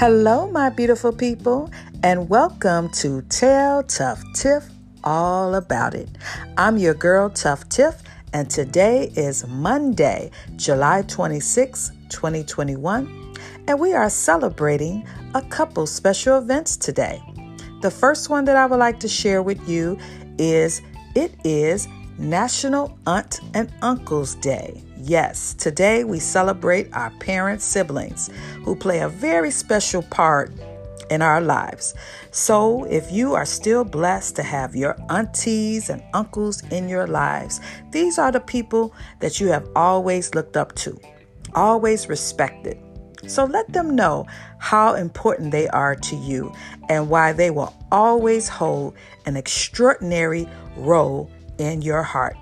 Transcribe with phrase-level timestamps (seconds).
[0.00, 1.70] Hello, my beautiful people,
[2.02, 4.64] and welcome to Tell Tuff Tiff
[5.04, 6.08] All About It.
[6.56, 8.02] I'm your girl, Tuff Tiff,
[8.32, 13.34] and today is Monday, July 26, 2021,
[13.68, 17.22] and we are celebrating a couple special events today.
[17.82, 19.98] The first one that I would like to share with you
[20.38, 20.80] is
[21.14, 21.86] it is
[22.16, 24.82] National Aunt and Uncle's Day.
[25.02, 28.28] Yes, today we celebrate our parent siblings
[28.64, 30.52] who play a very special part
[31.08, 31.94] in our lives.
[32.32, 37.62] So, if you are still blessed to have your aunties and uncles in your lives,
[37.92, 41.00] these are the people that you have always looked up to,
[41.54, 42.78] always respected.
[43.26, 44.26] So, let them know
[44.58, 46.52] how important they are to you
[46.90, 48.94] and why they will always hold
[49.24, 52.36] an extraordinary role in your heart.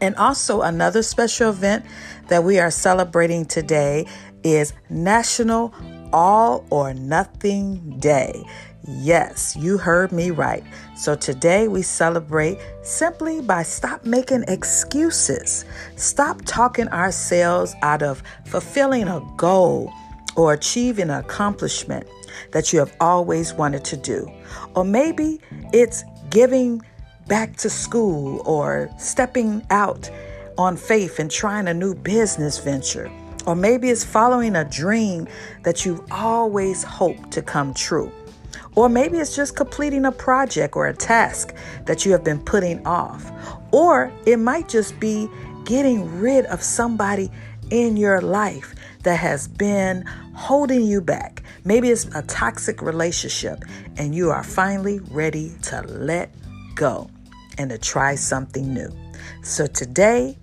[0.00, 1.84] And also, another special event
[2.28, 4.06] that we are celebrating today
[4.42, 5.74] is National
[6.12, 8.42] All or Nothing Day.
[8.88, 10.64] Yes, you heard me right.
[10.96, 15.66] So today we celebrate simply by stop making excuses.
[15.96, 19.92] Stop talking ourselves out of fulfilling a goal
[20.36, 22.06] or achieving an accomplishment
[22.52, 24.26] that you have always wanted to do.
[24.74, 25.40] Or maybe
[25.72, 26.80] it's giving
[27.30, 30.10] back to school or stepping out
[30.58, 33.08] on faith and trying a new business venture.
[33.46, 35.28] Or maybe it's following a dream
[35.62, 38.10] that you've always hoped to come true.
[38.74, 41.54] Or maybe it's just completing a project or a task
[41.86, 43.30] that you have been putting off.
[43.70, 45.28] Or it might just be
[45.64, 47.30] getting rid of somebody
[47.70, 51.44] in your life that has been holding you back.
[51.64, 53.62] Maybe it's a toxic relationship
[53.96, 56.34] and you are finally ready to let
[56.74, 57.08] go
[57.60, 58.88] and to try something new.
[59.42, 60.38] So today,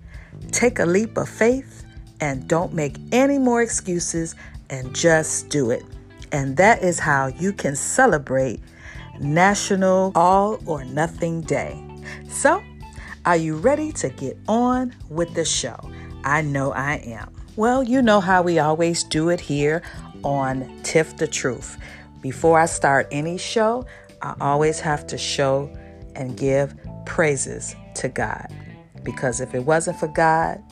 [0.52, 1.84] take a leap of faith
[2.20, 4.36] and don't make any more excuses
[4.70, 5.82] and just do it.
[6.30, 8.60] And that is how you can celebrate
[9.18, 11.82] National All or Nothing Day.
[12.28, 12.62] So,
[13.26, 15.76] are you ready to get on with the show?
[16.22, 17.34] I know I am.
[17.56, 19.82] Well, you know how we always do it here
[20.22, 21.78] on Tiff the Truth.
[22.20, 23.86] Before I start any show,
[24.22, 25.68] I always have to show
[26.14, 26.74] and give
[27.08, 28.46] praises to God.
[29.02, 30.62] Because if it wasn't for God,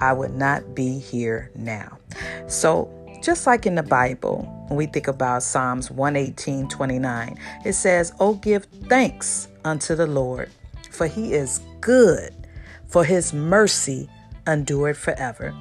[0.00, 1.98] I would not be here now.
[2.48, 2.90] So,
[3.22, 8.34] just like in the Bible, when we think about Psalms 118 29, it says, Oh,
[8.34, 10.50] give thanks unto the Lord,
[10.90, 12.34] for he is good,
[12.88, 14.08] for his mercy
[14.46, 15.54] endured forever.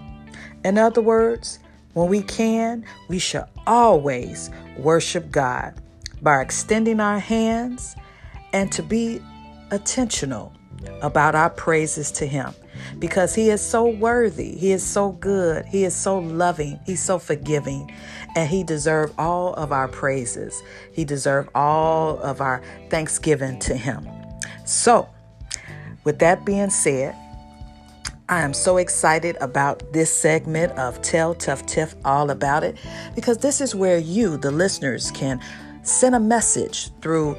[0.66, 1.60] In other words,
[1.94, 5.76] when we can, we should always worship God
[6.22, 7.96] by extending our hands
[8.52, 9.22] and to be
[9.74, 10.54] intentional
[11.02, 12.54] about our praises to Him
[13.00, 14.56] because He is so worthy.
[14.58, 15.66] He is so good.
[15.66, 16.80] He is so loving.
[16.86, 17.94] He's so forgiving.
[18.36, 20.62] And He deserves all of our praises.
[20.92, 24.08] He deserves all of our thanksgiving to Him.
[24.66, 25.10] So,
[26.04, 27.16] with that being said,
[28.30, 32.78] I am so excited about this segment of Tell Tuff Tiff All About It
[33.16, 35.42] because this is where you, the listeners, can
[35.84, 37.38] send a message through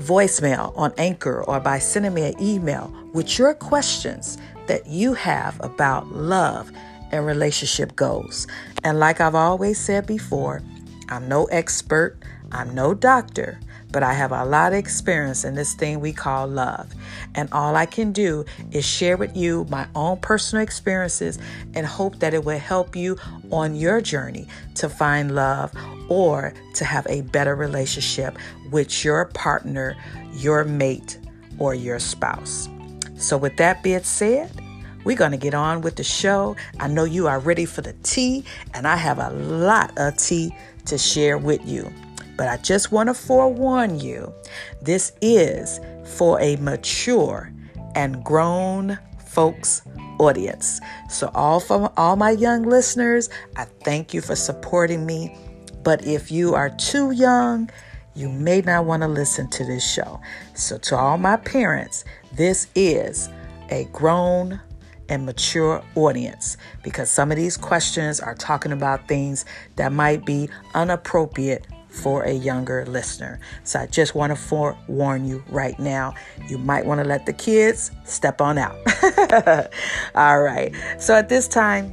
[0.00, 5.60] voicemail on Anchor or by sending me an email with your questions that you have
[5.62, 6.70] about love
[7.12, 8.46] and relationship goals.
[8.84, 10.62] And like I've always said before,
[11.08, 12.18] I'm no expert,
[12.52, 13.58] I'm no doctor,
[13.92, 16.92] but I have a lot of experience in this thing we call love.
[17.34, 21.38] And all I can do is share with you my own personal experiences
[21.74, 23.16] and hope that it will help you
[23.50, 24.46] on your journey
[24.76, 25.72] to find love
[26.08, 28.36] or to have a better relationship
[28.70, 29.96] with your partner,
[30.32, 31.18] your mate,
[31.58, 32.68] or your spouse.
[33.16, 34.50] So, with that being said,
[35.04, 36.56] we're going to get on with the show.
[36.78, 40.54] I know you are ready for the tea, and I have a lot of tea
[40.86, 41.90] to share with you.
[42.40, 44.32] But I just want to forewarn you
[44.80, 45.78] this is
[46.16, 47.52] for a mature
[47.94, 49.82] and grown folks
[50.18, 50.80] audience.
[51.10, 53.28] So all from all my young listeners,
[53.58, 55.36] I thank you for supporting me.
[55.82, 57.68] But if you are too young,
[58.14, 60.18] you may not want to listen to this show.
[60.54, 63.28] So to all my parents, this is
[63.68, 64.58] a grown
[65.10, 69.44] and mature audience because some of these questions are talking about things
[69.76, 73.40] that might be inappropriate for a younger listener.
[73.64, 76.14] So I just want to forewarn you right now.
[76.48, 78.76] You might want to let the kids step on out.
[80.14, 80.74] All right.
[80.98, 81.92] So at this time,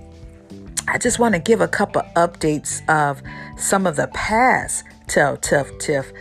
[0.87, 3.21] I just want to give a couple updates of
[3.57, 6.11] some of the past Tell Tuff Tiff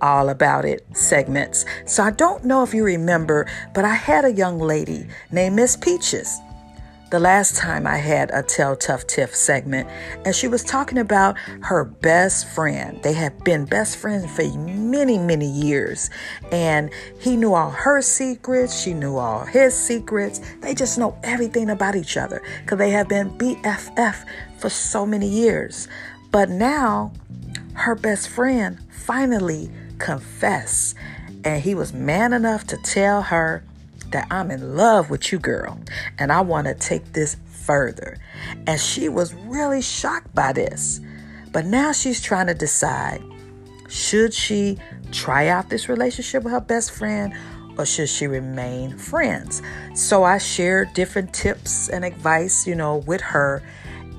[0.00, 1.64] all about it segments.
[1.86, 5.76] So I don't know if you remember, but I had a young lady named Miss
[5.76, 6.40] Peaches.
[7.12, 9.86] The last time I had a Tell Tuff Tiff segment,
[10.24, 13.02] and she was talking about her best friend.
[13.02, 16.08] They have been best friends for many, many years,
[16.50, 20.40] and he knew all her secrets, she knew all his secrets.
[20.62, 24.24] They just know everything about each other because they have been BFF
[24.56, 25.88] for so many years.
[26.30, 27.12] But now,
[27.74, 30.96] her best friend finally confessed,
[31.44, 33.64] and he was man enough to tell her
[34.12, 35.78] that I'm in love with you, girl,
[36.18, 38.18] and I want to take this further.
[38.66, 41.00] And she was really shocked by this.
[41.52, 43.22] But now she's trying to decide
[43.88, 44.78] should she
[45.10, 47.34] try out this relationship with her best friend
[47.76, 49.60] or should she remain friends?
[49.94, 53.62] So I shared different tips and advice, you know, with her.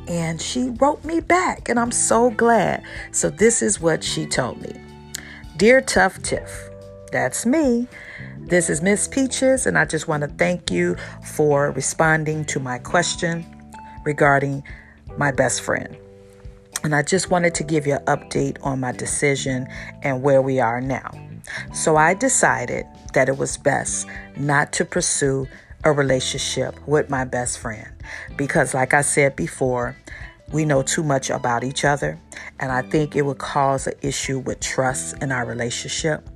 [0.08, 2.84] And she wrote me back, and I'm so glad.
[3.14, 4.74] So, this is what she told me
[5.56, 6.70] Dear Tuff Tiff,
[7.14, 7.88] that's me.
[8.40, 12.80] This is Miss Peaches, and I just want to thank you for responding to my
[12.80, 13.46] question
[14.04, 14.64] regarding
[15.18, 15.96] my best friend.
[16.84, 19.68] And I just wanted to give you an update on my decision
[20.02, 21.12] and where we are now.
[21.72, 25.48] So I decided that it was best not to pursue
[25.84, 27.88] a relationship with my best friend
[28.38, 29.96] because, like I said before,
[30.52, 32.20] we know too much about each other,
[32.60, 36.28] and I think it would cause an issue with trust in our relationship.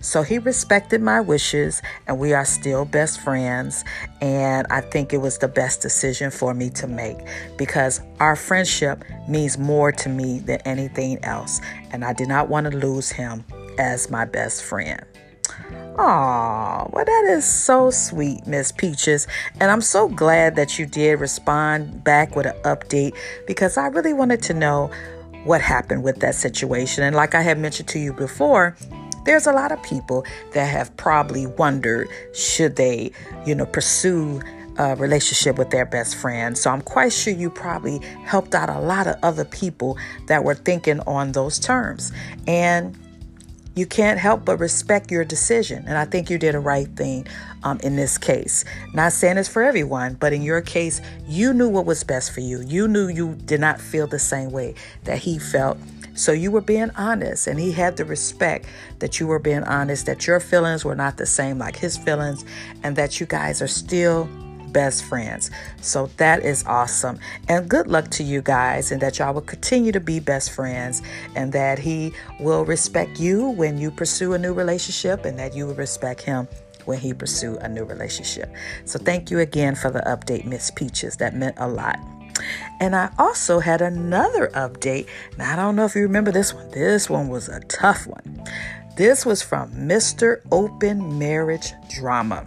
[0.00, 3.84] So he respected my wishes, and we are still best friends.
[4.20, 7.18] And I think it was the best decision for me to make
[7.56, 11.60] because our friendship means more to me than anything else.
[11.90, 13.44] And I did not want to lose him
[13.78, 15.04] as my best friend.
[15.98, 19.26] Oh, well, that is so sweet, Miss Peaches.
[19.60, 23.14] And I'm so glad that you did respond back with an update
[23.46, 24.90] because I really wanted to know
[25.44, 27.04] what happened with that situation.
[27.04, 28.74] And like I had mentioned to you before,
[29.24, 33.12] there's a lot of people that have probably wondered should they,
[33.46, 34.40] you know, pursue
[34.78, 36.56] a relationship with their best friend.
[36.56, 40.54] So I'm quite sure you probably helped out a lot of other people that were
[40.54, 42.10] thinking on those terms.
[42.46, 42.98] And
[43.74, 45.84] you can't help but respect your decision.
[45.86, 47.26] And I think you did a right thing
[47.62, 48.64] um, in this case.
[48.92, 52.40] Not saying it's for everyone, but in your case, you knew what was best for
[52.40, 52.60] you.
[52.62, 54.74] You knew you did not feel the same way
[55.04, 55.78] that he felt.
[56.14, 58.66] So you were being honest, and he had the respect
[58.98, 62.44] that you were being honest, that your feelings were not the same like his feelings,
[62.82, 64.28] and that you guys are still
[64.72, 65.50] best friends.
[65.80, 67.18] So that is awesome.
[67.48, 71.02] And good luck to you guys, and that y'all will continue to be best friends,
[71.34, 75.66] and that he will respect you when you pursue a new relationship, and that you
[75.66, 76.48] will respect him
[76.84, 78.52] when he pursue a new relationship.
[78.86, 81.16] So thank you again for the update, Miss Peaches.
[81.16, 81.98] That meant a lot.
[82.80, 85.08] And I also had another update.
[85.38, 86.70] Now, I don't know if you remember this one.
[86.70, 88.44] This one was a tough one.
[88.96, 90.40] This was from Mr.
[90.50, 92.46] Open Marriage Drama.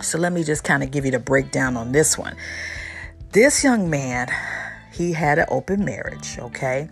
[0.00, 2.36] So let me just kind of give you the breakdown on this one.
[3.30, 4.28] This young man,
[4.92, 6.88] he had an open marriage, okay?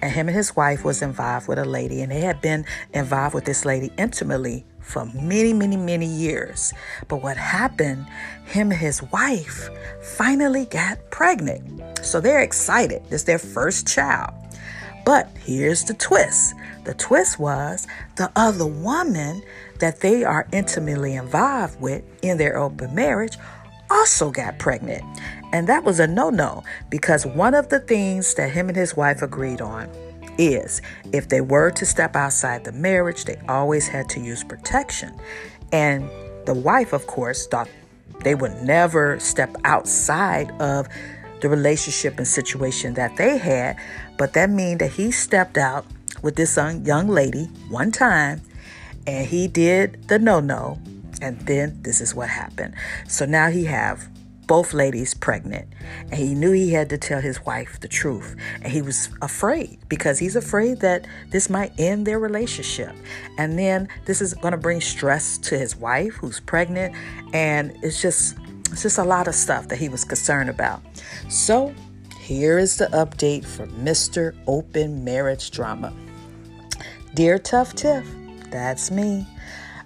[0.00, 3.34] And him and his wife was involved with a lady, and they had been involved
[3.34, 6.72] with this lady intimately for many, many, many years.
[7.08, 8.06] But what happened,
[8.44, 9.68] him and his wife
[10.02, 12.04] finally got pregnant.
[12.04, 13.02] So they're excited.
[13.10, 14.34] It's their first child.
[15.04, 17.86] But here's the twist the twist was
[18.16, 19.42] the other woman
[19.78, 23.36] that they are intimately involved with in their open marriage
[23.90, 25.02] also got pregnant.
[25.52, 28.96] And that was a no no because one of the things that him and his
[28.96, 29.88] wife agreed on
[30.38, 35.14] is if they were to step outside the marriage, they always had to use protection.
[35.72, 36.08] And
[36.46, 37.68] the wife, of course, thought
[38.22, 40.88] they would never step outside of
[41.40, 43.76] the relationship and situation that they had.
[44.16, 45.84] But that means that he stepped out
[46.22, 48.42] with this young lady one time
[49.06, 50.78] and he did the no no.
[51.20, 52.74] And then this is what happened.
[53.08, 54.08] So now he have
[54.46, 55.68] both ladies pregnant.
[56.02, 58.36] And he knew he had to tell his wife the truth.
[58.62, 62.94] And he was afraid because he's afraid that this might end their relationship.
[63.38, 66.94] And then this is going to bring stress to his wife who's pregnant.
[67.32, 68.36] And it's just.
[68.70, 70.80] It's just a lot of stuff that he was concerned about.
[71.28, 71.74] So,
[72.18, 74.34] here is the update for Mr.
[74.46, 75.92] Open Marriage Drama.
[77.12, 78.06] Dear Tuff Tiff,
[78.50, 79.26] that's me.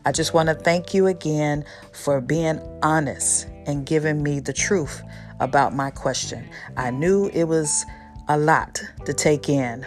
[0.05, 5.03] I just want to thank you again for being honest and giving me the truth
[5.41, 6.49] about my question.
[6.77, 7.85] I knew it was
[8.29, 9.87] a lot to take in,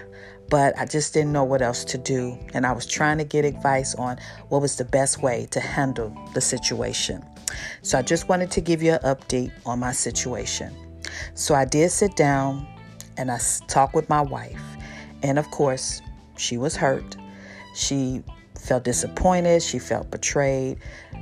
[0.49, 2.37] but I just didn't know what else to do.
[2.53, 4.17] And I was trying to get advice on
[4.49, 7.23] what was the best way to handle the situation.
[7.81, 10.73] So I just wanted to give you an update on my situation.
[11.33, 12.67] So I did sit down
[13.17, 14.61] and I talked with my wife.
[15.23, 16.01] And of course,
[16.37, 17.17] she was hurt.
[17.75, 18.23] She
[18.57, 19.61] felt disappointed.
[19.61, 20.77] She felt betrayed.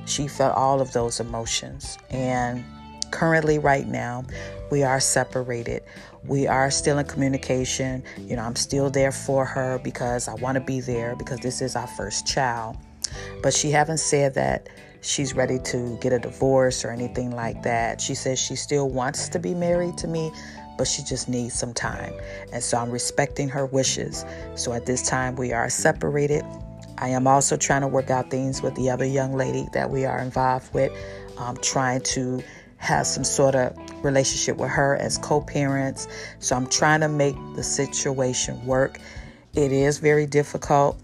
[0.07, 1.97] She felt all of those emotions.
[2.09, 2.63] And
[3.11, 4.23] currently, right now,
[4.71, 5.83] we are separated.
[6.25, 8.03] We are still in communication.
[8.17, 11.61] You know, I'm still there for her because I want to be there because this
[11.61, 12.77] is our first child.
[13.43, 14.69] But she haven't said that
[15.01, 18.01] she's ready to get a divorce or anything like that.
[18.01, 20.31] She says she still wants to be married to me,
[20.77, 22.13] but she just needs some time.
[22.51, 24.25] And so I'm respecting her wishes.
[24.55, 26.43] So at this time, we are separated.
[26.97, 30.05] I am also trying to work out things with the other young lady that we
[30.05, 30.91] are involved with,
[31.37, 32.41] um, trying to
[32.77, 36.07] have some sort of relationship with her as co parents.
[36.39, 38.99] So I'm trying to make the situation work.
[39.55, 40.99] It is very difficult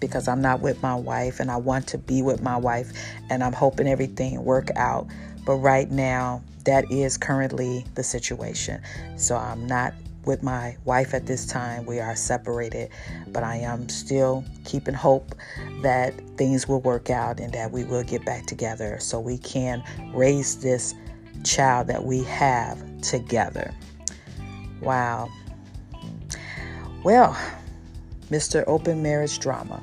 [0.00, 2.92] because I'm not with my wife and I want to be with my wife
[3.30, 5.06] and I'm hoping everything work out.
[5.44, 8.82] But right now, that is currently the situation.
[9.16, 9.94] So I'm not
[10.28, 11.86] with my wife at this time.
[11.86, 12.90] We are separated,
[13.28, 15.34] but I am still keeping hope
[15.82, 19.82] that things will work out and that we will get back together so we can
[20.14, 20.94] raise this
[21.44, 23.74] child that we have together.
[24.82, 25.30] Wow.
[27.02, 27.36] Well,
[28.30, 28.64] Mr.
[28.66, 29.82] Open Marriage Drama,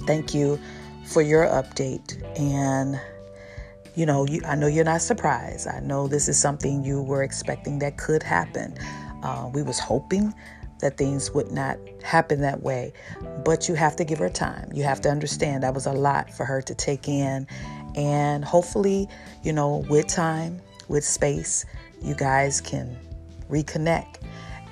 [0.00, 0.58] thank you
[1.06, 3.00] for your update and
[3.96, 5.66] you know, you, I know you're not surprised.
[5.66, 8.74] I know this is something you were expecting that could happen.
[9.22, 10.34] Uh, we was hoping
[10.80, 12.92] that things would not happen that way,
[13.44, 14.70] but you have to give her time.
[14.72, 17.46] You have to understand that was a lot for her to take in,
[17.94, 19.08] and hopefully,
[19.42, 21.66] you know, with time, with space,
[22.02, 22.96] you guys can
[23.50, 24.16] reconnect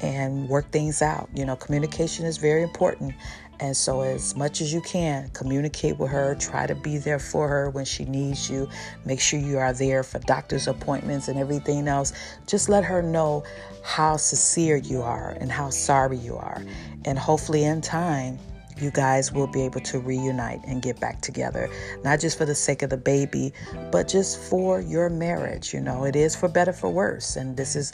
[0.01, 1.29] and work things out.
[1.35, 3.15] You know, communication is very important.
[3.61, 7.49] And so, as much as you can, communicate with her, try to be there for
[7.49, 8.69] her when she needs you.
[9.05, 12.13] Make sure you are there for doctor's appointments and everything else.
[12.47, 13.43] Just let her know
[13.83, 16.63] how sincere you are and how sorry you are.
[17.05, 18.39] And hopefully, in time,
[18.81, 21.69] you guys will be able to reunite and get back together.
[22.05, 23.53] Not just for the sake of the baby,
[23.91, 25.75] but just for your marriage.
[25.75, 27.35] You know, it is for better, for worse.
[27.35, 27.93] And this is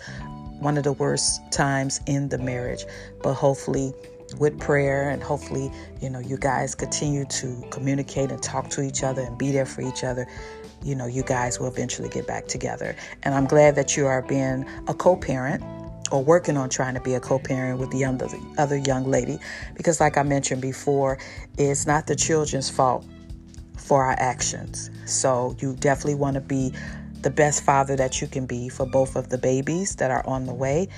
[0.60, 2.84] one of the worst times in the marriage.
[3.22, 3.94] But hopefully,
[4.38, 9.02] with prayer and hopefully you know you guys continue to communicate and talk to each
[9.02, 10.26] other and be there for each other.
[10.82, 12.96] You know you guys will eventually get back together.
[13.22, 15.62] And i'm glad that you are being a co-parent
[16.12, 19.38] or working on trying to be a co-parent with the other, other young lady.
[19.74, 21.18] Because like i mentioned before
[21.58, 23.06] it's not the children's fault
[23.76, 24.90] for our actions.
[25.04, 26.72] So you definitely want to be
[27.24, 30.44] the best father that you can be for both of the babies that are on
[30.44, 30.88] the way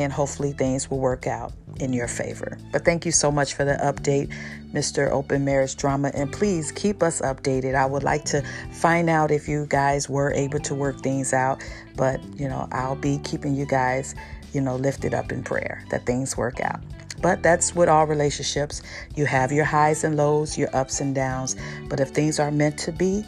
[0.00, 2.58] and hopefully things will work out in your favor.
[2.72, 4.32] But thank you so much for the update,
[4.72, 5.10] Mr.
[5.10, 6.10] Open Marriage Drama.
[6.14, 7.74] And please keep us updated.
[7.74, 8.42] I would like to
[8.72, 11.62] find out if you guys were able to work things out.
[11.96, 14.14] But, you know, I'll be keeping you guys,
[14.54, 16.80] you know, lifted up in prayer that things work out.
[17.20, 18.80] But that's with all relationships.
[19.14, 21.56] You have your highs and lows, your ups and downs.
[21.88, 23.24] But if things are meant to be,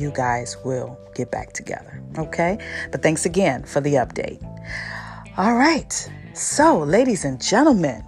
[0.00, 2.00] you guys will get back together.
[2.16, 2.58] Okay?
[2.92, 4.40] But thanks again for the update.
[5.38, 6.10] All right.
[6.34, 8.04] So, ladies and gentlemen,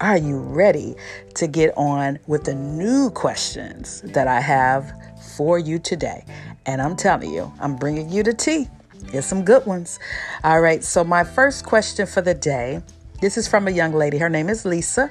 [0.00, 0.94] are you ready
[1.34, 4.90] to get on with the new questions that I have
[5.36, 6.24] for you today?
[6.64, 8.68] And I'm telling you, I'm bringing you the tea.
[9.10, 9.98] Here's some good ones.
[10.44, 10.82] All right.
[10.82, 12.82] So, my first question for the day
[13.20, 14.16] this is from a young lady.
[14.16, 15.10] Her name is Lisa,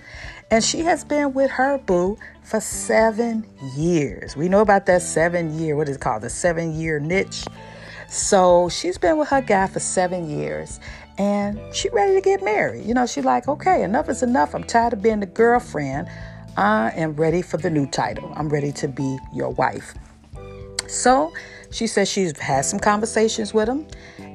[0.50, 4.36] and she has been with her boo for seven years.
[4.36, 6.24] We know about that seven year, what is it called?
[6.24, 7.46] The seven year niche.
[8.12, 10.82] So she's been with her guy for seven years
[11.22, 12.84] and she ready to get married.
[12.84, 14.56] You know, she like, okay, enough is enough.
[14.56, 16.10] I'm tired of being the girlfriend.
[16.58, 18.34] I am ready for the new title.
[18.36, 19.94] I'm ready to be your wife.
[20.88, 21.32] So
[21.70, 23.86] she says she's had some conversations with him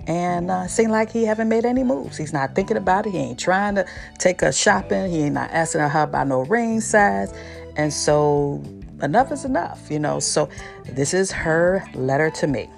[0.07, 2.17] and uh, seemed like he haven't made any moves.
[2.17, 3.11] He's not thinking about it.
[3.11, 3.87] He ain't trying to
[4.21, 5.11] take her shopping.
[5.11, 7.35] He ain't not asking her about no ring size.
[7.77, 8.63] And so
[9.03, 10.21] enough is enough, you know.
[10.21, 10.49] So
[10.85, 12.71] this is her letter to me.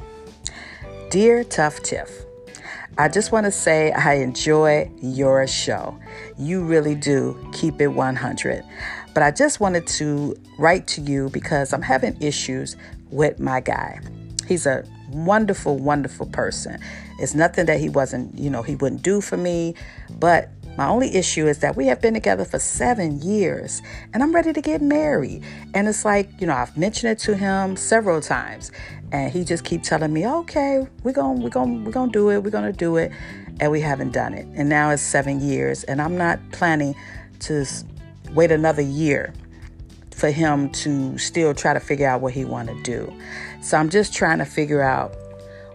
[1.10, 2.24] Dear Tuff Tiff,
[3.00, 5.96] I just want to say I enjoy your show.
[6.36, 8.64] You really do keep it 100.
[9.14, 12.76] But I just wanted to write to you because I'm having issues
[13.12, 14.00] with my guy.
[14.48, 16.80] He's a wonderful, wonderful person.
[17.20, 19.76] It's nothing that he wasn't, you know, he wouldn't do for me.
[20.18, 23.82] But my only issue is that we have been together for seven years
[24.14, 25.42] and I'm ready to get married.
[25.74, 28.70] And it's like, you know, I've mentioned it to him several times
[29.12, 32.38] and he just keep telling me okay we're gonna we're gonna we're gonna do it
[32.38, 33.10] we're gonna do it
[33.60, 36.94] and we haven't done it and now it's seven years and i'm not planning
[37.40, 37.64] to
[38.34, 39.32] wait another year
[40.10, 43.12] for him to still try to figure out what he want to do
[43.62, 45.16] so i'm just trying to figure out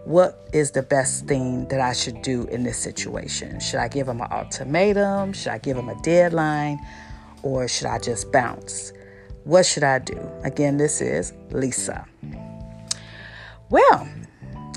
[0.04, 3.60] what is the best thing that i should do in this situation?
[3.60, 5.32] Should i give him an ultimatum?
[5.32, 6.78] Should i give him a deadline?
[7.42, 8.92] Or should i just bounce?
[9.44, 10.18] What should i do?
[10.42, 12.06] Again this is lisa.
[13.70, 14.06] Well,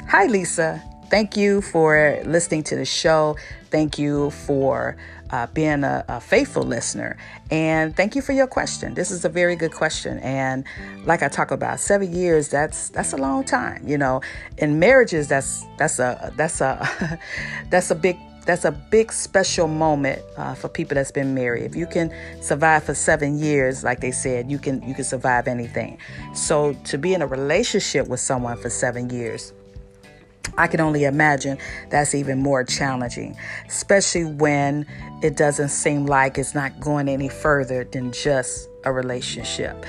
[0.08, 0.82] hi, Lisa.
[1.10, 3.36] thank you for listening to the show.
[3.70, 4.98] Thank you for
[5.30, 7.18] uh, being a, a, faithful listener.
[7.52, 8.94] And thank you for your question.
[8.94, 10.20] This is a very good question.
[10.20, 10.66] And
[11.06, 13.88] like I talk about, seven years, that's that's a long time.
[13.88, 14.22] You know,
[14.58, 17.20] in marriages, that's that's a that's a
[17.70, 18.18] that's a big
[18.48, 21.64] that's a big special moment uh, for people that's been married.
[21.64, 25.48] If you can survive for seven years, like they said, you can you can survive
[25.48, 26.00] anything.
[26.34, 29.54] So to be in a relationship with someone for seven years,
[30.58, 31.58] I can only imagine
[31.90, 33.38] that's even more challenging,
[33.68, 34.86] especially when
[35.22, 39.86] it doesn't seem like it's not going any further than just a relationship.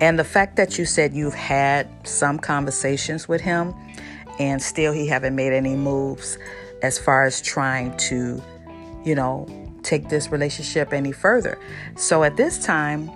[0.00, 3.74] And the fact that you said you've had some conversations with him
[4.38, 6.38] and still he haven't made any moves
[6.82, 8.42] as far as trying to,
[9.04, 9.46] you know,
[9.82, 11.58] take this relationship any further.
[11.96, 13.10] So at this time,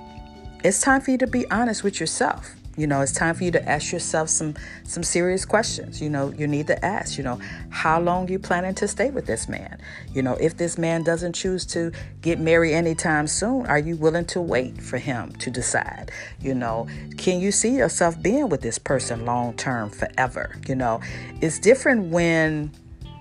[0.62, 2.54] it's time for you to be honest with yourself.
[2.76, 4.54] You know, it's time for you to ask yourself some
[4.85, 6.00] some serious questions.
[6.00, 7.38] You know, you need to ask, you know,
[7.71, 9.81] how long you planning to stay with this man?
[10.12, 14.25] You know, if this man doesn't choose to get married anytime soon, are you willing
[14.26, 16.11] to wait for him to decide?
[16.40, 20.57] You know, can you see yourself being with this person long term forever?
[20.66, 21.00] You know,
[21.40, 22.73] it's different when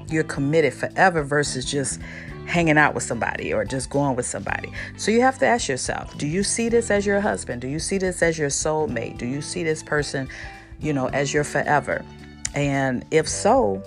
[0.09, 1.99] you're committed forever versus just
[2.45, 4.71] hanging out with somebody or just going with somebody.
[4.97, 7.61] So you have to ask yourself, do you see this as your husband?
[7.61, 9.17] Do you see this as your soulmate?
[9.17, 10.27] Do you see this person,
[10.79, 12.03] you know, as your forever?
[12.55, 13.81] And if so,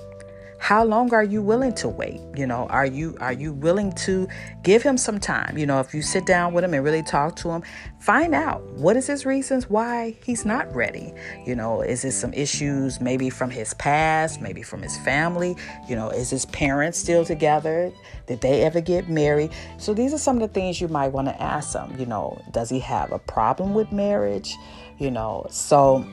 [0.59, 2.21] how long are you willing to wait?
[2.35, 4.27] You know are you are you willing to
[4.63, 5.59] give him some time?
[5.59, 7.63] You know if you sit down with him and really talk to him
[8.01, 11.13] find out what is his reasons why he's not ready.
[11.45, 15.57] You know is it some issues maybe from his past maybe from his family?
[15.89, 17.93] You know is his parents still together?
[18.27, 19.53] Did they ever get married?
[19.79, 21.95] So these are some of the things you might want to ask him.
[21.99, 24.55] You know does he have a problem with marriage?
[24.99, 26.05] You know so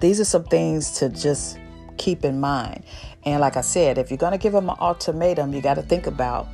[0.00, 1.58] these are some things to just
[1.98, 2.84] keep in mind
[3.24, 5.82] and like I said, if you're going to give them an ultimatum, you got to
[5.82, 6.48] think about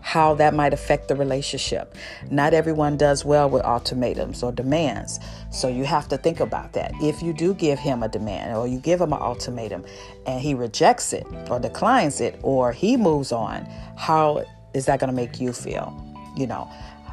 [0.00, 1.94] how that might affect the relationship.
[2.30, 5.20] Not everyone does well with ultimatums or demands.
[5.50, 6.92] So you have to think about that.
[7.00, 9.84] If you do give him a demand or you give him an ultimatum
[10.26, 13.64] and he rejects it or declines it or he moves on,
[13.96, 15.94] how is that going to make you feel?
[16.36, 16.70] You know,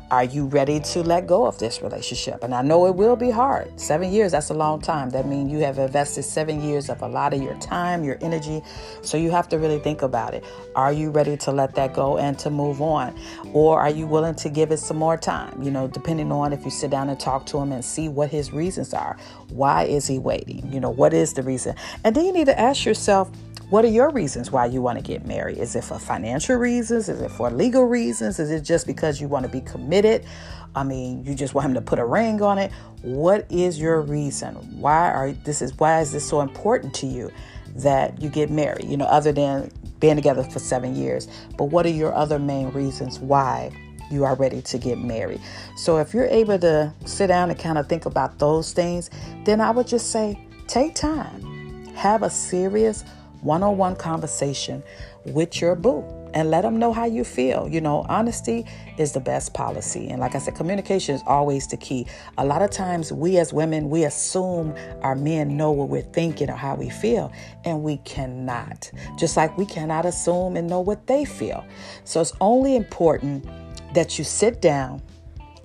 [0.09, 2.43] are you ready to let go of this relationship?
[2.43, 3.77] And I know it will be hard.
[3.79, 5.09] Seven years, that's a long time.
[5.09, 8.61] That means you have invested seven years of a lot of your time, your energy.
[9.01, 10.45] So you have to really think about it.
[10.75, 13.19] Are you ready to let that go and to move on?
[13.51, 15.61] Or are you willing to give it some more time?
[15.61, 18.29] You know, depending on if you sit down and talk to him and see what
[18.29, 19.17] his reasons are.
[19.49, 20.71] Why is he waiting?
[20.71, 21.75] You know, what is the reason?
[22.05, 23.29] And then you need to ask yourself,
[23.69, 25.57] what are your reasons why you want to get married?
[25.57, 27.09] Is it for financial reasons?
[27.09, 28.39] Is it for legal reasons?
[28.39, 30.25] Is it just because you want to be committed?
[30.73, 32.71] I mean, you just want him to put a ring on it.
[33.01, 34.55] What is your reason?
[34.79, 37.31] Why are this is why is this so important to you
[37.75, 38.85] that you get married?
[38.85, 41.27] You know, other than being together for 7 years.
[41.57, 43.71] But what are your other main reasons why
[44.09, 45.41] you are ready to get married?
[45.75, 49.09] So if you're able to sit down and kind of think about those things,
[49.43, 51.85] then I would just say take time.
[51.95, 53.03] Have a serious
[53.41, 54.83] one on one conversation
[55.25, 57.67] with your boo and let them know how you feel.
[57.67, 58.65] You know, honesty
[58.97, 60.09] is the best policy.
[60.09, 62.05] And like I said, communication is always the key.
[62.37, 66.49] A lot of times, we as women, we assume our men know what we're thinking
[66.49, 67.31] or how we feel,
[67.65, 68.91] and we cannot.
[69.17, 71.65] Just like we cannot assume and know what they feel.
[72.03, 73.47] So it's only important
[73.93, 75.01] that you sit down,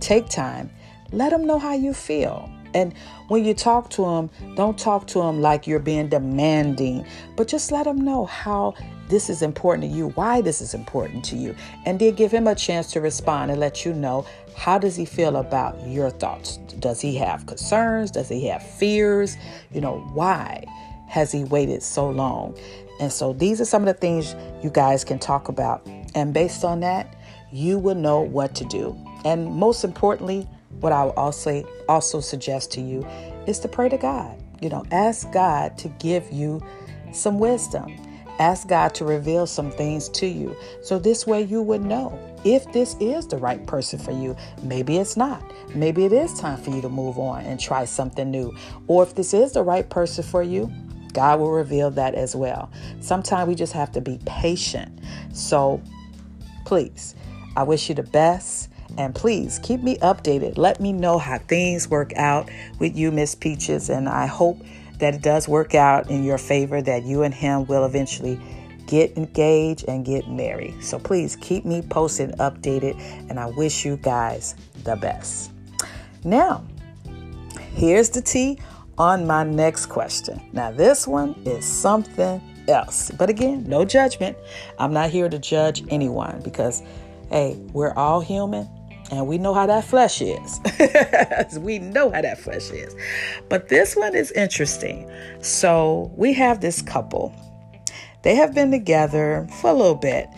[0.01, 0.71] take time,
[1.11, 2.51] let them know how you feel.
[2.75, 2.95] And
[3.29, 7.07] when you talk to them, don't talk to them like you're being demanding,
[7.37, 8.75] but just let them know how
[9.09, 11.55] this is important to you, why this is important to you,
[11.85, 14.25] and then give him a chance to respond and let you know
[14.57, 16.59] how does he feel about your thoughts?
[16.79, 18.11] Does he have concerns?
[18.11, 19.37] Does he have fears?
[19.73, 20.65] You know, why
[21.09, 22.57] has he waited so long?
[23.01, 25.87] And so these are some of the things you guys can talk about.
[26.15, 27.15] And based on that,
[27.51, 28.97] you will know what to do.
[29.25, 30.49] And most importantly,
[30.83, 33.07] what I will also also suggest to you
[33.47, 34.37] is to pray to God.
[34.61, 36.63] You know, ask God to give you
[37.13, 37.97] some wisdom.
[38.39, 40.57] Ask God to reveal some things to you.
[40.83, 44.37] So this way you would know if this is the right person for you.
[44.63, 45.43] Maybe it's not.
[45.75, 48.57] Maybe it is time for you to move on and try something new.
[48.89, 50.73] Or if this is the right person for you,
[51.13, 52.71] God will reveal that as well.
[53.01, 54.99] Sometimes we just have to be patient.
[55.33, 55.81] So
[56.65, 57.15] please,
[57.57, 58.71] I wish you the best.
[58.99, 60.59] And please keep me updated.
[60.59, 63.91] Let me know how things work out with you, Miss Peaches.
[63.91, 64.59] And I hope
[64.99, 68.41] that it does work out in your favor, that you and him will eventually
[68.87, 70.83] get engaged and get married.
[70.83, 73.01] So please keep me posted, updated,
[73.31, 75.51] and I wish you guys the best.
[76.25, 76.65] Now,
[77.75, 78.59] here's the tea
[78.99, 80.41] on my next question.
[80.53, 83.11] Now, this one is something else.
[83.11, 84.37] But again, no judgment.
[84.79, 86.83] I'm not here to judge anyone because,
[87.31, 88.69] hey, we're all human
[89.13, 90.59] and we know how that flesh is.
[91.61, 92.97] we know how that flesh is.
[93.51, 95.09] But this one is interesting.
[95.43, 97.35] So we have this couple.
[98.23, 100.29] They have been together for a little bit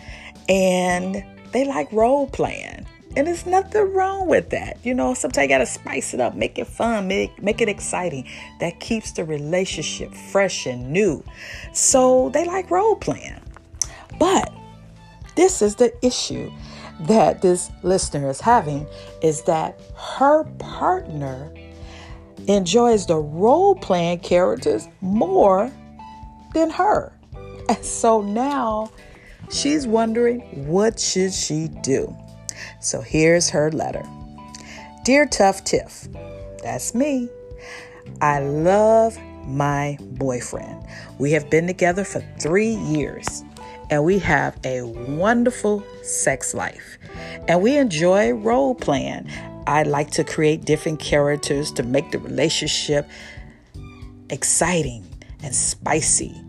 [0.49, 2.85] and they like role playing.
[3.15, 4.77] And there's nothing wrong with that.
[4.83, 8.27] You know, sometimes you gotta spice it up, make it fun, make, make it exciting.
[8.59, 11.23] That keeps the relationship fresh and new.
[11.71, 13.39] So they like role playing.
[14.19, 14.51] But
[15.37, 16.51] this is the issue
[17.01, 18.87] that this listener is having
[19.21, 21.53] is that her partner
[22.47, 25.71] enjoys the role playing characters more
[26.53, 27.11] than her.
[27.67, 28.91] And so now
[29.49, 32.15] she's wondering what should she do?
[32.79, 34.03] So here's her letter.
[35.03, 36.07] Dear Tuff Tiff,
[36.63, 37.29] that's me.
[38.21, 40.83] I love my boyfriend.
[41.19, 43.43] We have been together for 3 years
[43.89, 46.97] and we have a wonderful sex life.
[47.47, 49.29] And we enjoy role playing.
[49.67, 53.09] I like to create different characters to make the relationship
[54.29, 55.07] exciting
[55.43, 56.41] and spicy.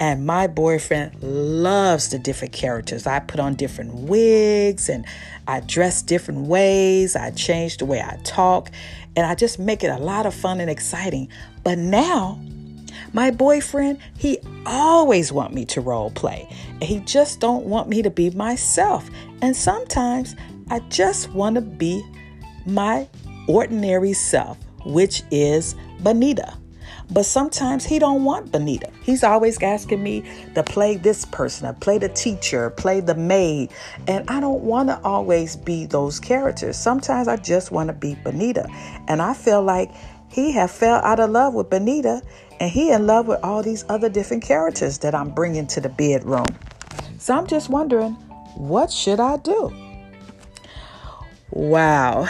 [0.00, 3.06] And my boyfriend loves the different characters.
[3.06, 5.04] I put on different wigs and
[5.46, 7.14] I dress different ways.
[7.14, 8.70] I change the way I talk
[9.14, 11.28] and I just make it a lot of fun and exciting.
[11.62, 12.40] But now
[13.12, 16.48] my boyfriend, he always want me to role play.
[16.80, 19.08] He just don't want me to be myself.
[19.42, 20.34] And sometimes
[20.70, 22.02] I just want to be
[22.66, 23.08] my
[23.48, 26.56] ordinary self, which is Bonita.
[27.10, 28.90] But sometimes he don't want Bonita.
[29.02, 33.70] He's always asking me to play this person, play the teacher, play the maid.
[34.08, 36.78] And I don't want to always be those characters.
[36.78, 38.66] Sometimes I just want to be Bonita,
[39.08, 39.90] And I feel like
[40.32, 42.22] he have fell out of love with Benita
[42.60, 45.88] and he in love with all these other different characters that I'm bringing to the
[45.88, 46.46] bedroom.
[47.18, 48.12] So I'm just wondering,
[48.54, 49.72] what should I do?
[51.50, 52.26] Wow.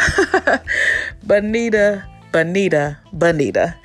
[1.22, 3.76] Bonita, Bonita, Benita.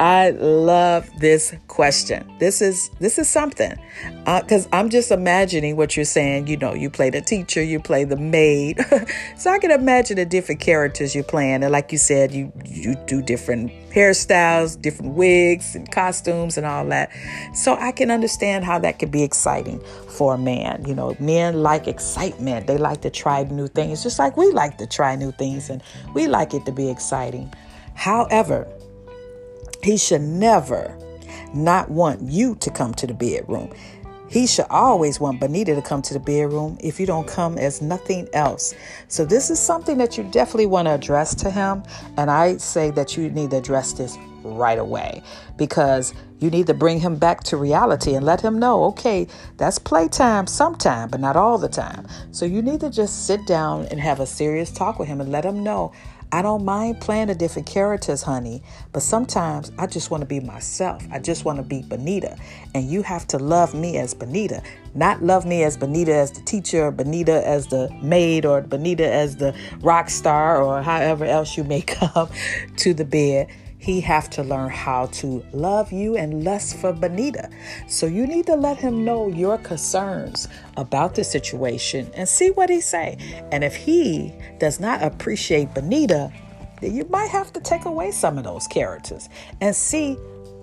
[0.00, 2.30] I love this question.
[2.38, 3.76] This is this is something
[4.24, 6.46] because uh, I'm just imagining what you're saying.
[6.46, 8.78] You know, you play the teacher, you play the maid,
[9.36, 11.64] so I can imagine the different characters you're playing.
[11.64, 16.84] And like you said, you you do different hairstyles, different wigs and costumes and all
[16.86, 17.10] that.
[17.54, 19.80] So I can understand how that could be exciting
[20.10, 20.84] for a man.
[20.86, 22.68] You know, men like excitement.
[22.68, 25.82] They like to try new things, just like we like to try new things, and
[26.14, 27.52] we like it to be exciting.
[27.94, 28.68] However
[29.82, 30.96] he should never
[31.54, 33.72] not want you to come to the bedroom.
[34.28, 37.80] He should always want Benita to come to the bedroom if you don't come as
[37.80, 38.74] nothing else.
[39.08, 41.82] So, this is something that you definitely want to address to him.
[42.18, 45.22] And I say that you need to address this right away
[45.56, 49.78] because you need to bring him back to reality and let him know okay, that's
[49.78, 52.06] playtime sometime, but not all the time.
[52.30, 55.32] So, you need to just sit down and have a serious talk with him and
[55.32, 55.92] let him know
[56.30, 58.62] I don't mind playing the different characters, honey,
[58.92, 61.02] but sometimes I just want to be myself.
[61.10, 62.36] I just want to be Benita.
[62.74, 64.62] And you have to love me as Benita,
[64.94, 69.36] not love me as Benita as the teacher, Benita as the maid, or Benita as
[69.36, 72.28] the rock star, or however else you may come
[72.76, 77.48] to the bed he have to learn how to love you and lust for Benita.
[77.86, 82.70] So you need to let him know your concerns about the situation and see what
[82.70, 83.16] he say.
[83.52, 86.32] And if he does not appreciate Benita,
[86.80, 89.28] then you might have to take away some of those characters
[89.60, 90.14] and see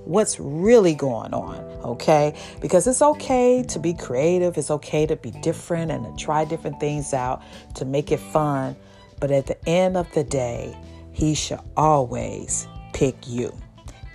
[0.03, 2.35] what's really going on, okay?
[2.61, 6.79] Because it's okay to be creative, it's okay to be different and to try different
[6.79, 7.41] things out
[7.75, 8.75] to make it fun.
[9.19, 10.77] But at the end of the day,
[11.11, 13.53] he should always pick you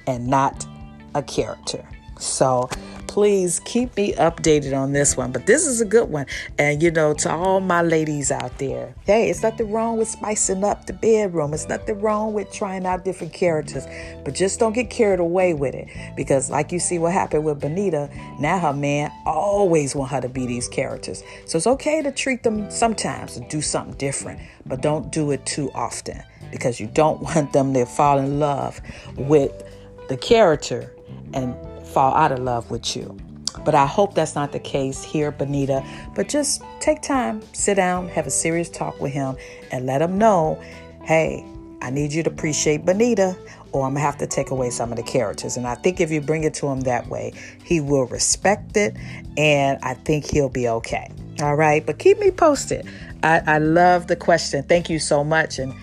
[0.07, 0.67] and not
[1.15, 1.87] a character.
[2.19, 2.69] So
[3.09, 5.33] please keep me updated on this one.
[5.33, 6.25] But this is a good one.
[6.59, 10.65] And you know, to all my ladies out there, hey, it's nothing wrong with spicing
[10.65, 11.53] up the bedroom.
[11.53, 13.87] It's nothing wrong with trying out different characters.
[14.25, 15.89] But just don't get carried away with it.
[16.17, 20.29] Because like you see what happened with Benita, now her man always want her to
[20.31, 21.23] be these characters.
[21.45, 25.45] So it's okay to treat them sometimes and do something different, but don't do it
[25.45, 28.81] too often because you don't want them to fall in love
[29.17, 29.53] with
[30.09, 30.93] the character
[31.33, 31.55] and
[31.87, 33.17] fall out of love with you.
[33.65, 35.85] But I hope that's not the case here, Benita.
[36.15, 39.37] But just take time, sit down, have a serious talk with him,
[39.71, 40.61] and let him know
[41.05, 41.45] hey,
[41.83, 43.37] I need you to appreciate Benita,
[43.73, 45.57] or I'm gonna have to take away some of the characters.
[45.57, 47.33] And I think if you bring it to him that way,
[47.65, 48.97] he will respect it,
[49.37, 51.11] and I think he'll be okay.
[51.41, 52.87] All right, but keep me posted.
[53.23, 54.63] I, I love the question.
[54.63, 55.59] Thank you so much.
[55.59, 55.75] And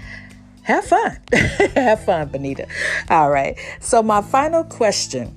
[0.67, 1.17] have fun.
[1.75, 2.67] have fun, Benita.
[3.09, 3.57] All right.
[3.79, 5.33] So, my final question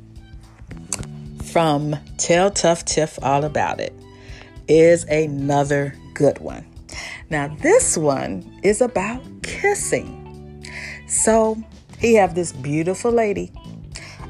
[1.44, 3.94] from Tell Tuff Tiff All About It
[4.66, 6.66] is another good one.
[7.30, 10.66] Now, this one is about kissing.
[11.06, 11.62] So,
[12.00, 13.52] he have this beautiful lady,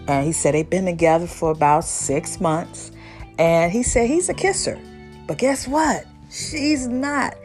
[0.06, 2.92] and he said they've been together for about six months,
[3.38, 4.78] and he said he's a kisser.
[5.26, 6.04] But guess what?
[6.30, 7.36] She's not.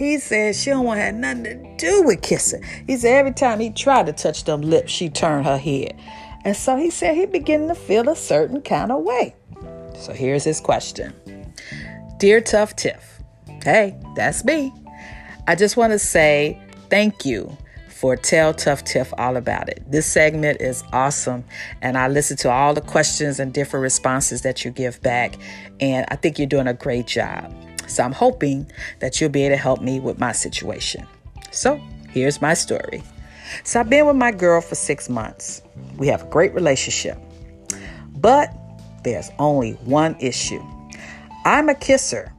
[0.00, 2.62] He said she don't want to have nothing to do with kissing.
[2.86, 5.94] He said every time he tried to touch them lips, she turned her head.
[6.42, 9.34] And so he said he began to feel a certain kind of way.
[9.94, 11.12] So here's his question
[12.16, 13.20] Dear Tuff Tiff,
[13.62, 14.72] hey, that's me.
[15.46, 16.58] I just want to say
[16.88, 17.54] thank you
[17.90, 19.82] for Tell Tuff Tiff All About It.
[19.86, 21.44] This segment is awesome,
[21.82, 25.34] and I listen to all the questions and different responses that you give back,
[25.78, 27.54] and I think you're doing a great job.
[27.90, 31.06] So I'm hoping that you'll be able to help me with my situation.
[31.50, 33.02] So here's my story.
[33.64, 35.62] So I've been with my girl for six months.
[35.96, 37.18] We have a great relationship,
[38.16, 38.54] but
[39.02, 40.62] there's only one issue.
[41.44, 42.32] I'm a kisser,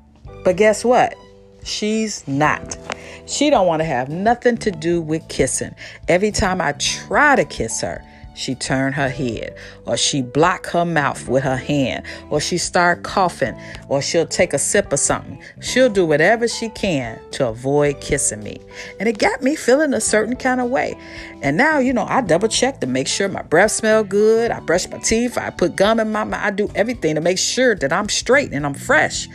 [0.44, 1.16] but guess what?
[1.64, 2.78] She's not.
[3.26, 5.76] She don't want to have nothing to do with kissing.
[6.08, 10.86] Every time I try to kiss her, she turn her head or she block her
[10.86, 15.42] mouth with her hand or she start coughing or she'll take a sip of something.
[15.62, 18.58] She'll do whatever she can to avoid kissing me.
[19.00, 20.96] And it got me feeling a certain kind of way.
[21.42, 24.52] And now you know i double check to make sure my breath smell good.
[24.52, 25.38] I brush my teeth.
[25.38, 26.42] I put gum in my mouth.
[26.44, 29.28] I do everything to make sure that i'm straight and i'm fresh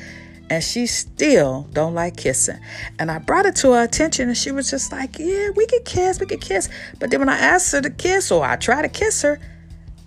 [0.48, 2.58] and she still don't like kissing.
[2.98, 5.84] And I brought it to her attention and she was just like, yeah, we could
[5.84, 6.68] kiss, we could kiss.
[6.98, 9.40] But then when I asked her to kiss or I try to kiss her,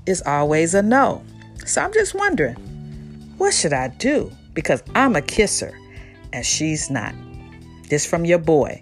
[0.06, 1.23] it's always a no.
[1.65, 2.56] So I'm just wondering,
[3.38, 4.32] what should I do?
[4.54, 5.78] Because I'm a kisser
[6.34, 7.13] and she's not.
[7.89, 8.82] This from your boy,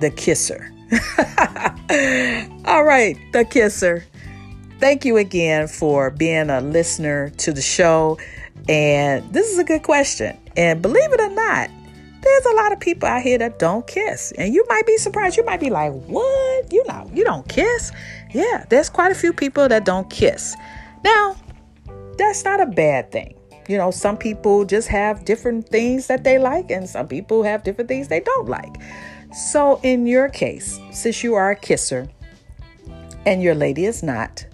[0.00, 0.72] the kisser.
[2.64, 4.04] All right, the kisser.
[4.78, 8.18] Thank you again for being a listener to the show.
[8.68, 10.38] And this is a good question.
[10.56, 11.70] And believe it or not,
[12.22, 14.32] there's a lot of people out here that don't kiss.
[14.32, 15.36] And you might be surprised.
[15.36, 16.72] You might be like, what?
[16.72, 17.92] You know, you don't kiss?
[18.32, 20.56] Yeah, there's quite a few people that don't kiss.
[21.04, 21.36] Now,
[22.18, 23.34] that's not a bad thing.
[23.68, 27.64] You know, some people just have different things that they like, and some people have
[27.64, 28.76] different things they don't like.
[29.32, 32.08] So, in your case, since you are a kisser
[33.26, 34.46] and your lady is not,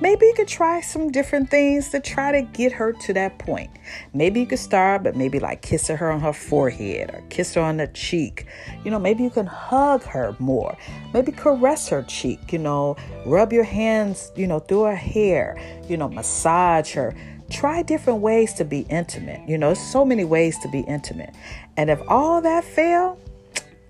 [0.00, 3.70] maybe you could try some different things to try to get her to that point.
[4.12, 7.60] Maybe you could start, but maybe like kissing her on her forehead or kiss her
[7.60, 8.46] on the cheek.
[8.84, 10.76] You know, maybe you can hug her more.
[11.14, 15.56] Maybe caress her cheek, you know, rub your hands, you know, through her hair,
[15.88, 17.14] you know, massage her.
[17.48, 19.48] Try different ways to be intimate.
[19.48, 21.34] You know, so many ways to be intimate.
[21.76, 23.18] And if all that fail,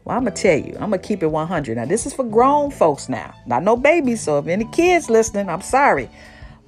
[0.07, 1.77] well, I'm gonna tell you, I'm gonna keep it 100.
[1.77, 4.21] Now, this is for grown folks now, not no babies.
[4.21, 6.09] So, if any kids listening, I'm sorry,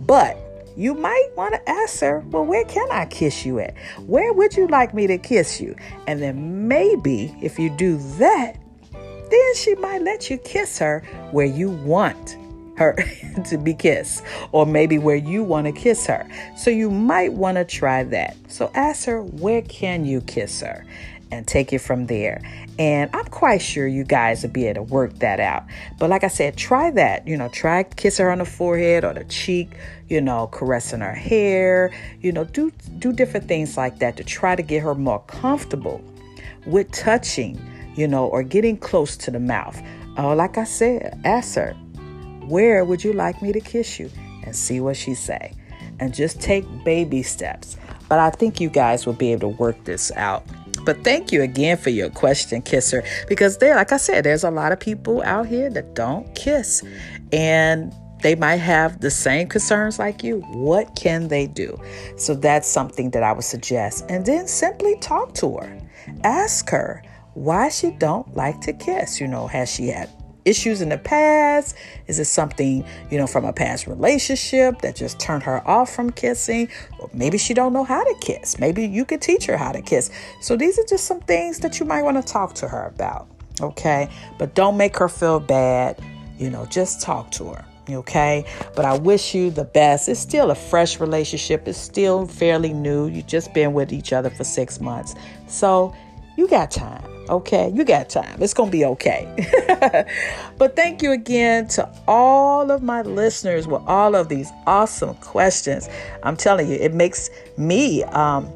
[0.01, 0.37] but
[0.77, 3.77] you might want to ask her, well, where can I kiss you at?
[4.07, 5.77] Where would you like me to kiss you?
[6.09, 8.57] And then maybe if you do that,
[8.93, 12.37] then she might let you kiss her where you want
[12.77, 12.97] her
[13.47, 16.29] to be kissed, or maybe where you want to kiss her.
[16.57, 18.37] So you might want to try that.
[18.49, 20.85] So ask her, where can you kiss her?
[21.31, 22.41] And take it from there.
[22.79, 25.65] And I'm quite sure you guys will be able to work that out.
[25.99, 27.27] But like I said, try that.
[27.27, 29.71] You know, try kiss her on the forehead or the cheek,
[30.09, 34.57] you know, caressing her hair, you know, do do different things like that to try
[34.57, 36.03] to get her more comfortable
[36.67, 37.61] with touching,
[37.95, 39.81] you know, or getting close to the mouth.
[40.17, 41.73] Oh, like I said, ask her,
[42.47, 44.11] where would you like me to kiss you?
[44.45, 45.53] And see what she say.
[46.01, 47.77] And just take baby steps.
[48.09, 50.45] But I think you guys will be able to work this out.
[50.89, 54.51] But thank you again for your question, Kisser, because there, like I said, there's a
[54.51, 56.83] lot of people out here that don't kiss.
[57.31, 60.41] And they might have the same concerns like you.
[60.53, 61.79] What can they do?
[62.17, 64.07] So that's something that I would suggest.
[64.09, 65.79] And then simply talk to her.
[66.25, 67.03] Ask her
[67.35, 69.21] why she don't like to kiss.
[69.21, 70.09] You know, has she had
[70.45, 71.77] issues in the past?
[72.07, 76.11] Is it something, you know, from a past relationship that just turned her off from
[76.11, 76.69] kissing?
[76.99, 78.59] Or maybe she don't know how to kiss.
[78.59, 80.11] Maybe you could teach her how to kiss.
[80.41, 83.29] So these are just some things that you might want to talk to her about.
[83.61, 84.09] Okay?
[84.39, 86.01] But don't make her feel bad.
[86.39, 87.65] You know, just talk to her
[87.97, 88.45] okay?
[88.75, 90.09] But I wish you the best.
[90.09, 93.07] It's still a fresh relationship, it's still fairly new.
[93.07, 95.15] You've just been with each other for six months.
[95.47, 95.95] So
[96.39, 97.03] you got time.
[97.29, 98.41] Okay, you got time.
[98.41, 99.27] It's going to be okay.
[100.57, 105.89] but thank you again to all of my listeners with all of these awesome questions.
[106.23, 108.49] I'm telling you, it makes me um,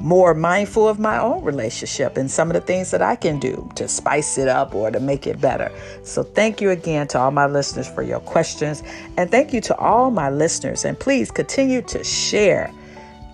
[0.00, 3.70] more mindful of my own relationship and some of the things that I can do
[3.74, 5.70] to spice it up or to make it better.
[6.02, 8.82] So, thank you again to all my listeners for your questions.
[9.18, 10.86] And thank you to all my listeners.
[10.86, 12.72] And please continue to share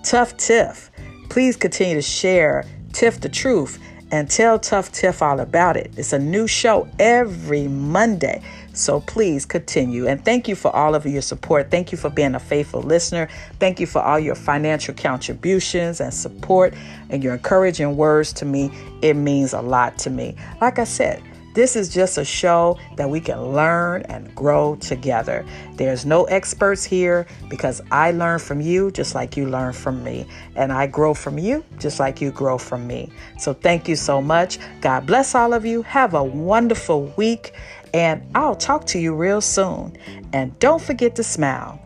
[0.02, 0.90] Tuff Tiff.
[1.30, 3.78] Please continue to share Tiff the Truth
[4.10, 5.92] and tell Tuff Tiff all about it.
[5.96, 8.42] It's a new show every Monday.
[8.72, 10.06] So please continue.
[10.06, 11.70] And thank you for all of your support.
[11.70, 13.28] Thank you for being a faithful listener.
[13.58, 16.74] Thank you for all your financial contributions and support
[17.10, 18.70] and your encouraging words to me.
[19.02, 20.36] It means a lot to me.
[20.60, 21.20] Like I said,
[21.54, 25.46] this is just a show that we can learn and grow together.
[25.76, 30.26] There's no experts here because I learn from you just like you learn from me.
[30.56, 33.12] And I grow from you just like you grow from me.
[33.38, 34.58] So thank you so much.
[34.80, 35.82] God bless all of you.
[35.82, 37.54] Have a wonderful week.
[37.94, 39.96] And I'll talk to you real soon.
[40.32, 41.80] And don't forget to smile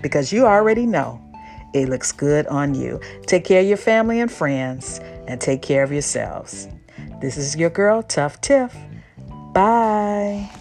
[0.00, 1.20] because you already know
[1.74, 2.98] it looks good on you.
[3.26, 6.68] Take care of your family and friends and take care of yourselves.
[7.20, 8.74] This is your girl, Tuff Tiff.
[9.60, 10.59] Bye.